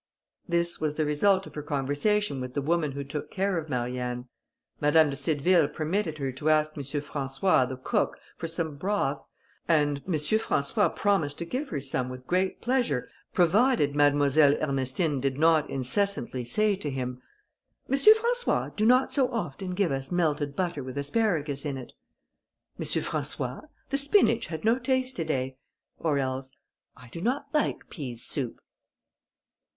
[0.49, 4.27] This was the result of her conversation with the women who took care of Marianne.
[4.79, 6.81] Madame de Cideville permitted her to ask M.
[6.83, 9.23] François the cook for some broth,
[9.67, 10.13] and M.
[10.15, 16.43] François promised to give her some with great pleasure, provided Mademoiselle Ernestine did not incessantly
[16.45, 17.21] say to him,
[17.87, 17.93] "M.
[17.95, 21.93] François, do not so often give us melted butter with asparagus in it;"
[22.79, 22.85] "M.
[22.85, 25.57] François, the spinach had no taste to day;"
[25.99, 26.55] or else,
[26.97, 28.61] "I do not like pease soup!"